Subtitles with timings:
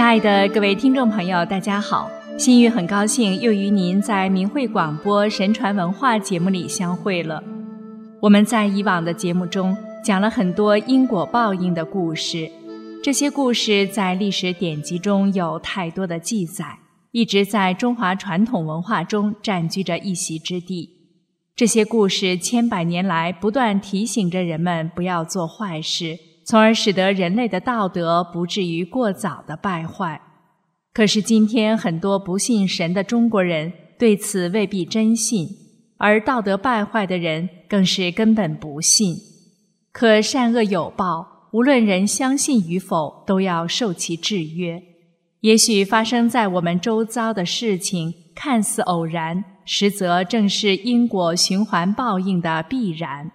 [0.00, 2.10] 亲爱的各位听众朋友，大家好！
[2.38, 7.44] 心玉很高兴又与您在明慧广播神传文化节目里相会了。
[8.22, 12.50] 我们在以往的节目中讲了很多因果报应的故事，
[13.04, 16.78] 这些故事在历史典籍中有太多的记载，
[17.10, 20.88] 一直在中华传统文化中占据着一席之地。
[21.54, 26.16] 这些故事千百年来不断提醒着人们不要做坏事。
[26.50, 30.20] 从而使得人类的道德不至于过早的败坏。
[30.92, 35.46] 可是今天很多不信神的中国人对此未必真信，
[35.96, 39.14] 而道德败坏的人更是根本不信。
[39.92, 44.82] 可善恶有报，无论人相信与否，都要受其制约。
[45.42, 53.30] 也许发生在我们周遭的事情看似偶然，实则正是因果循环报应的必然。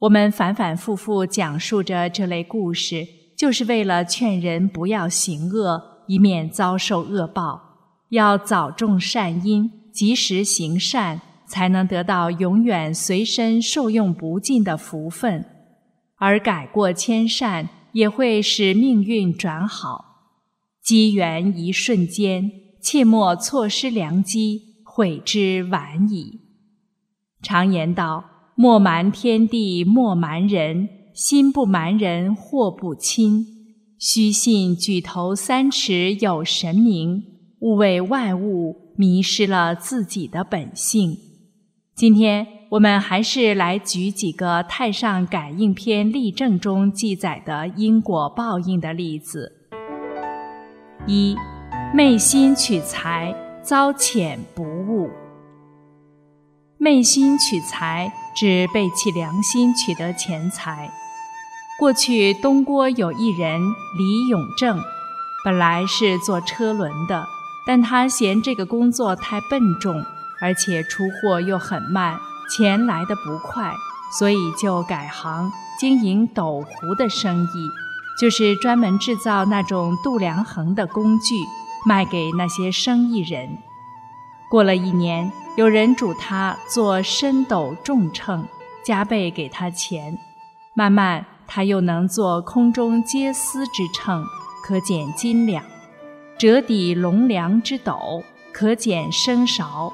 [0.00, 7.62] 我们反反复复讲述着这类故事，就是为了劝人不要行恶，以免遭受恶报。
[8.10, 15.44] 要早种善因，及时行善，才能得到永远随身受用不尽的福分。
[16.16, 20.04] 而改过迁善，也会使命运转好。
[20.82, 22.50] 机缘一瞬间，
[22.82, 26.42] 切莫错失良机，悔之晚矣。
[27.42, 28.35] 常言道。
[28.58, 33.44] 莫瞒天地，莫瞒人，心不瞒人，祸不侵。
[33.98, 37.22] 须信举头三尺有神明，
[37.60, 41.18] 勿为外物迷失了自己的本性。
[41.94, 49.52] 今天我们还是来举几个《太上感应篇例证》中记载的因果报应的例子。
[51.06, 51.36] 一，
[51.94, 54.64] 昧心取财，遭遣不。
[56.78, 60.90] 昧心取财，指背弃良心取得钱财。
[61.78, 63.62] 过去东郭有一人
[63.96, 64.78] 李永正，
[65.42, 67.26] 本来是做车轮的，
[67.66, 70.04] 但他嫌这个工作太笨重，
[70.38, 72.18] 而且出货又很慢，
[72.50, 73.72] 钱来得不快，
[74.18, 75.50] 所以就改行
[75.80, 77.70] 经营斗壶的生意，
[78.20, 81.36] 就是专门制造那种度量衡的工具，
[81.86, 83.56] 卖给那些生意人。
[84.50, 85.30] 过了一年。
[85.56, 88.46] 有人嘱他做深斗重秤，
[88.84, 90.18] 加倍给他钱。
[90.74, 94.22] 慢慢，他又能做空中接丝之秤，
[94.62, 95.62] 可减斤两；
[96.36, 99.90] 折抵龙梁之斗，可减升勺。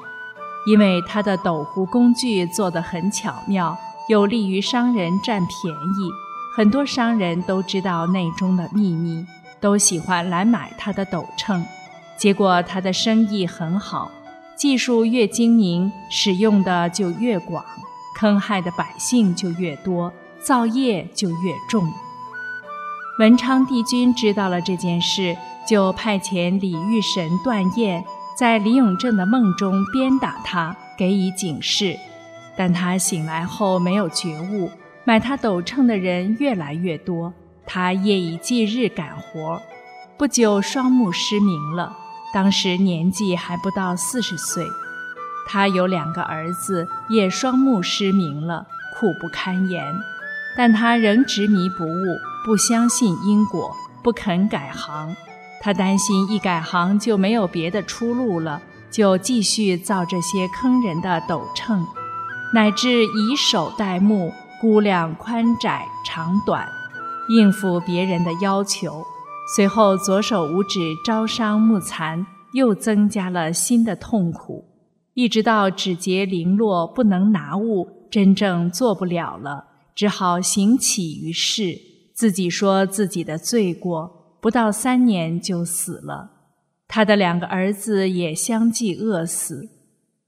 [0.67, 3.77] 因为他的斗壶工具做得很巧妙，
[4.09, 6.11] 有利于商人占便宜。
[6.57, 9.25] 很多商人都知道内中的秘密，
[9.61, 11.65] 都喜欢来买他的斗秤。
[12.17, 14.11] 结果，他的生意很好。
[14.55, 17.63] 技术越精明，使用的就越广，
[18.15, 21.91] 坑害的百姓就越多，造业就越重。
[23.19, 25.35] 文昌帝君知道了这件事，
[25.67, 28.03] 就派遣李玉神段燕
[28.37, 31.97] 在李永正的梦中鞭打他，给予警示。
[32.55, 34.69] 但他醒来后没有觉悟，
[35.03, 37.33] 买他斗秤的人越来越多，
[37.65, 39.61] 他夜以继日赶活，
[40.17, 41.97] 不久双目失明了。
[42.33, 44.65] 当时年纪还不到四十岁，
[45.47, 49.85] 他有两个儿子，也双目失明了，苦不堪言。
[50.57, 55.15] 但他仍执迷不悟，不相信因果，不肯改行。
[55.61, 58.61] 他担心一改行就没有别的出路了，
[58.91, 61.85] 就继续造这些坑人的斗秤，
[62.53, 66.67] 乃至以手代目，估量宽窄长短，
[67.29, 69.05] 应付别人的要求。
[69.45, 74.63] 随后，左手五指招商木残，又增加了新的痛苦，
[75.15, 81.77] 一直到指节零落，不能拿物，真正做不了了，只好行乞于世，
[82.13, 86.31] 自己说自己的罪过，不到三年就死了。
[86.87, 89.67] 他的两个儿子也相继饿死。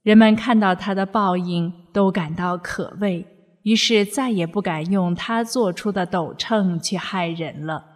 [0.04, 3.26] 人们看到他的报应，都感到可畏，
[3.64, 7.95] 于是再也不敢用他做出的斗秤去害人了。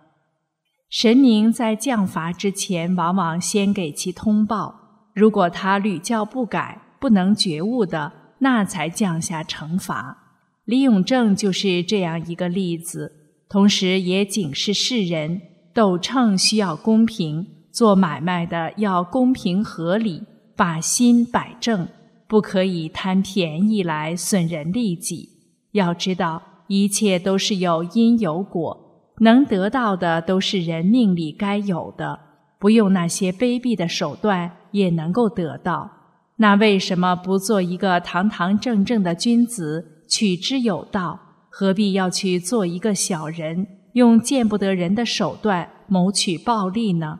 [0.90, 4.74] 神明在降罚之前，往往先给其通报。
[5.14, 10.18] 如果他屡教不改、不能觉悟的，那才降下惩罚。
[10.66, 13.12] 李永正就是这样一个例子，
[13.48, 15.40] 同时也警示世人：
[15.76, 20.24] 斗秤需要公平，做买卖的要公平合理，
[20.56, 21.88] 把心摆正，
[22.28, 25.30] 不可以贪便宜来损人利己。
[25.74, 28.89] 要知道，一切都是有因有果。
[29.20, 32.20] 能得到的都是人命里该有的，
[32.58, 35.90] 不用那些卑鄙的手段也能够得到。
[36.38, 41.20] 那为什么不做一个堂堂正正的君子，取之有道？
[41.50, 47.20] 何必要去做一个小人，用见不得人的手段谋取暴利呢？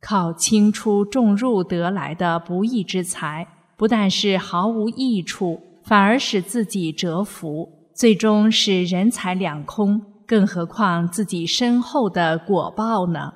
[0.00, 3.46] 靠清出重入得来的不义之财，
[3.76, 10.09] 不但是毫无益处，反而使自己折服，最终使人财两空。
[10.30, 13.34] 更何况自己身后的果报呢？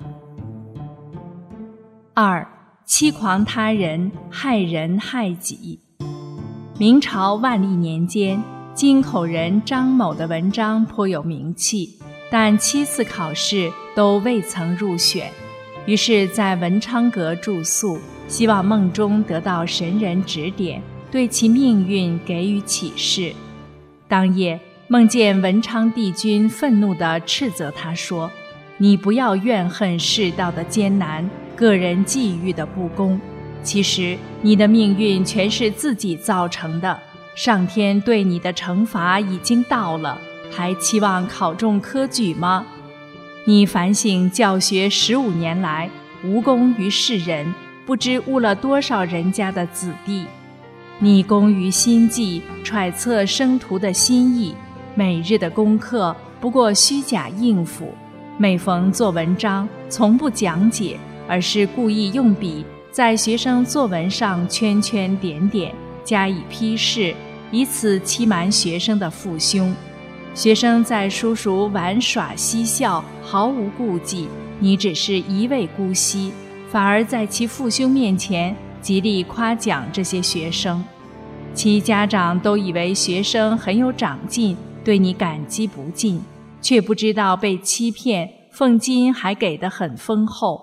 [2.13, 2.47] 二
[2.85, 5.77] 欺狂他人，害人害己。
[6.79, 8.41] 明朝万历年间，
[8.73, 11.99] 京口人张某的文章颇有名气，
[12.31, 15.29] 但七次考试都未曾入选。
[15.85, 17.99] 于是，在文昌阁住宿，
[18.29, 20.81] 希望梦中得到神人指点，
[21.11, 23.33] 对其命运给予启示。
[24.07, 24.57] 当夜。
[24.87, 28.31] 梦见文昌帝君愤怒地斥责他说
[28.77, 33.19] ：“你不要怨恨世道的艰难，个人际遇的不公。
[33.63, 36.99] 其实你的命运全是自己造成的。
[37.33, 40.19] 上天对你的惩罚已经到了，
[40.51, 42.63] 还期望考中科举吗？
[43.45, 45.89] 你反省教学十五年来，
[46.23, 47.51] 无功于世人，
[47.87, 50.25] 不知误了多少人家的子弟。
[50.99, 54.53] 你工于心计，揣测生徒的心意。”
[54.97, 57.93] 每日的功课不过虚假应付，
[58.37, 60.97] 每逢做文章，从不讲解，
[61.27, 65.75] 而是故意用笔在学生作文上圈圈点点，
[66.05, 67.13] 加以批示，
[67.51, 69.75] 以此欺瞒学生的父兄。
[70.33, 76.31] 学生在叔叔玩耍嬉笑，毫无顾忌，你只是一味姑息，
[76.69, 80.81] 反而在其父兄面前极力夸奖这些学生，
[81.53, 84.55] 其家长都以为学生很有长进。
[84.85, 86.21] 对你感激不尽，
[86.61, 90.61] 却不知道被欺骗，俸金还给得很丰厚。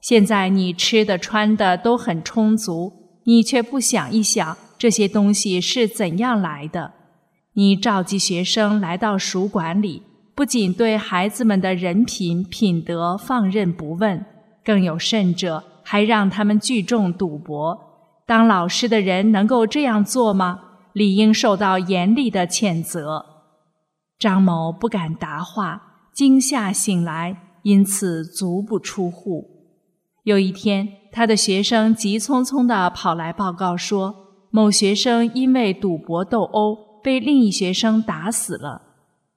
[0.00, 2.92] 现在你吃的穿的都很充足，
[3.24, 6.92] 你却不想一想这些东西是怎样来的。
[7.54, 10.02] 你召集学生来到蜀馆里，
[10.36, 14.24] 不仅对孩子们的人品品德放任不问，
[14.64, 17.76] 更有甚者，还让他们聚众赌博。
[18.26, 20.60] 当老师的人能够这样做吗？
[20.92, 23.33] 理应受到严厉的谴责。
[24.24, 29.68] 张某不敢答话，惊吓醒来，因此足不出户。
[30.22, 34.14] 有一天，他的学生急匆匆地跑来报告说，
[34.48, 38.80] 某学生因为赌博斗殴，被另一学生打死了。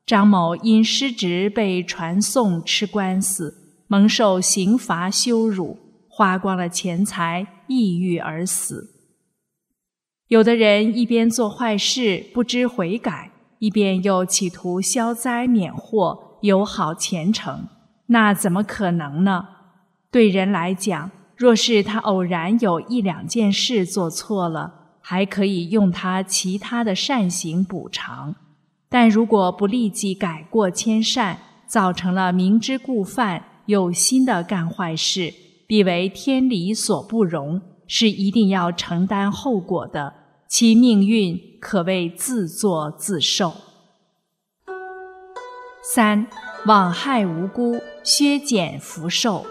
[0.06, 8.88] 张某因失职被传送吃官司，蒙受刑罚羞辱，花光了钱财，抑郁而死。
[10.30, 13.34] 有的人一边做坏事，不知悔改。
[13.60, 17.68] 一边又企图消灾免祸、有好前程，
[18.08, 19.48] 那怎么可能呢？
[20.12, 28.34] 对人来讲，若是他偶然有一两件事做错了，还可以用他其他的善行补偿；
[28.90, 35.34] 但如果不立即改过迁善，造成了明知故犯、有心的干坏事，
[35.68, 40.14] 必为天理所不容，是一定要承担后果的。
[40.50, 43.54] 其命运可谓自作自受。
[45.94, 46.26] 三，
[46.66, 49.46] 枉害无辜，削减福寿。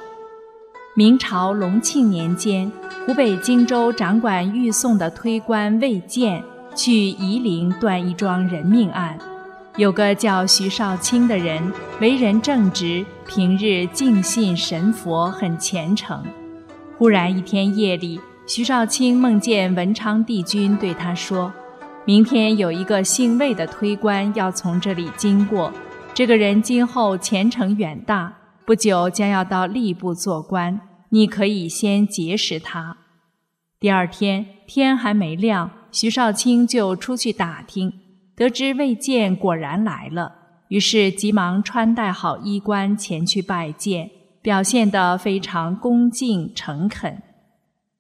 [0.95, 2.73] 明朝隆庆年间，
[3.07, 6.43] 湖北荆州掌管御送的推官魏建
[6.75, 9.19] 去夷陵断一桩人命案。
[9.77, 16.25] 有个叫徐少卿的人，为人正直，平日敬信神佛，很虔诚。
[16.97, 21.53] 忽然一天夜里，徐少卿梦见文昌帝君对他说
[22.07, 25.73] ：“明天有一个姓魏的推官要从这里经过，
[26.15, 28.33] 这个人今后前程远大，
[28.65, 32.97] 不久将要到吏部做官，你可以先结识他。”
[33.81, 37.93] 第二天天还没亮，徐少卿就出去打听，
[38.37, 40.33] 得知魏建果然来了，
[40.69, 44.09] 于是急忙穿戴好衣冠前去拜见，
[44.41, 47.21] 表现得非常恭敬诚恳。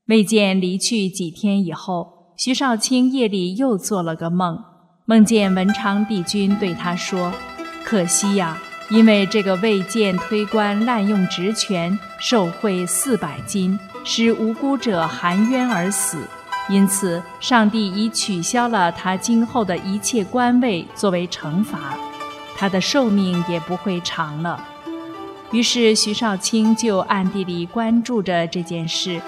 [0.06, 4.56] 魏建离去几天以后，徐少卿夜里又做了个梦，
[5.04, 7.32] 梦见文昌帝君对他说
[7.84, 8.56] ：“可惜呀，
[8.88, 16.18] 因为这个魏建推官滥用职权，受贿四百金，使无辜者含冤而死，
[16.68, 21.98] 因此上帝已取消了他今后的一切官位作为惩罚，
[22.56, 24.64] 他的寿命也不会长了。”
[25.50, 29.20] 于是徐少卿就暗地里关注着这件事。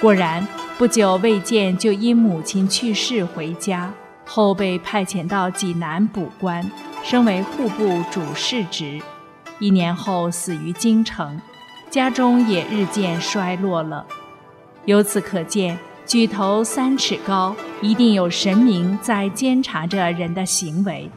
[0.00, 0.46] 果然，
[0.78, 3.92] 不久魏建就因母亲去世回家，
[4.24, 6.70] 后被派遣到济南补官，
[7.02, 9.02] 升为户部主事职。
[9.58, 11.40] 一年后死于京城，
[11.90, 14.06] 家中也日渐衰落了。
[14.84, 15.76] 由此可见，
[16.06, 21.10] 举头三尺高，一定有神明在监察着人的行为，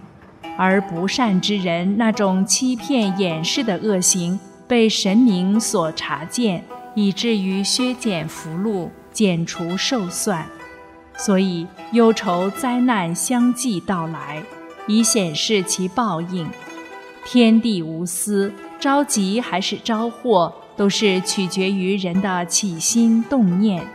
[0.58, 6.64] 而不善之人那种欺骗掩饰的恶行被神明所察见。
[6.96, 10.48] 以至于削减福禄，减除寿算。
[11.18, 14.42] 所以忧愁灾难相继到来，
[14.88, 16.50] 以显示其报应。
[17.26, 23.86] 天地无私，招吉还是招祸，都是取决于人的起心动念。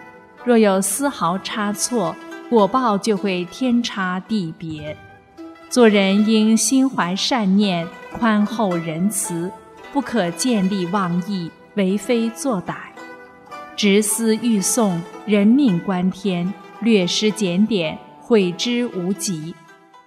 [0.45, 2.15] 若有丝毫差错，
[2.49, 4.97] 果报就会天差地别。
[5.69, 9.51] 做人应心怀善念，宽厚仁慈，
[9.93, 12.75] 不可见利忘义，为非作歹，
[13.77, 16.51] 执思欲送，人命关天。
[16.81, 19.55] 略施检点，悔之无及。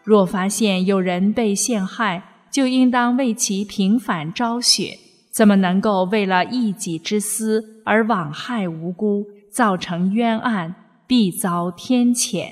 [0.04, 4.98] 若发现有人被陷害，就应当为其平反昭雪。
[5.32, 10.74] 怎么能够为了一己之私而枉害无辜，造成冤案，
[11.06, 12.50] 必遭天谴。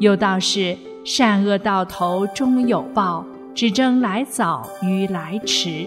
[0.00, 5.86] 有道是：善恶到头终有报，只争来早与来迟。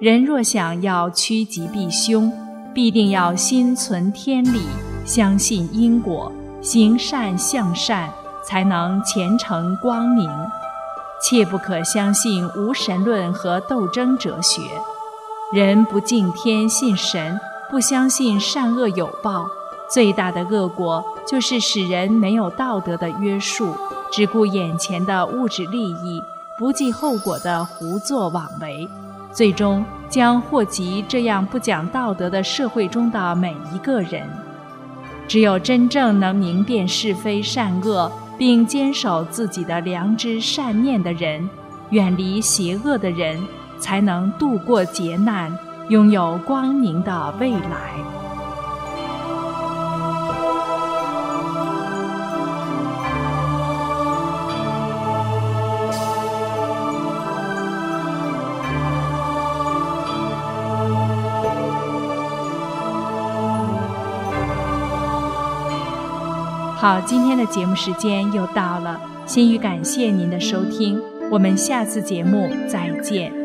[0.00, 2.32] 人若想要趋吉避凶，
[2.74, 4.62] 必定要心存天理。
[5.04, 8.10] 相信因果，行善向善，
[8.46, 10.30] 才能前程光明。
[11.22, 14.62] 切不可相信无神论和斗争哲学。
[15.52, 17.38] 人不敬天信神，
[17.70, 19.46] 不相信善恶有报，
[19.90, 23.74] 最大的恶果就是使人没有道德的约束，
[24.12, 26.22] 只顾眼前的物质利益，
[26.58, 28.88] 不计后果的胡作妄为，
[29.32, 34.28] 最终将祸及这样不讲道德的社会中的每一个人。
[35.28, 41.48] 只有真正能明辨是非善恶，并坚守自己的良知善念的人，
[41.90, 43.40] 远离邪恶的人，
[43.78, 45.56] 才能度过劫难，
[45.88, 48.09] 拥有光明的未来。
[66.80, 70.98] 好，今天的节目时间又到了，心语感谢您的收听，
[71.30, 73.39] 我们下次节目再见。